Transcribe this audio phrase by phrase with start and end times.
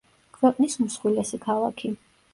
[0.37, 1.97] ქვეყნის უმსხვილესი ქალაქი.